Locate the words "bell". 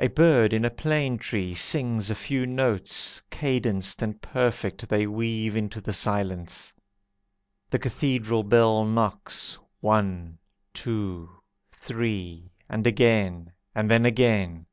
8.42-8.84